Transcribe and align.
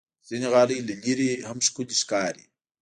ځینې 0.27 0.47
غالۍ 0.53 0.79
له 0.87 0.95
لرې 1.03 1.31
نه 1.41 1.45
هم 1.49 1.59
ښکلي 1.67 1.95
ښکاري. 2.01 2.45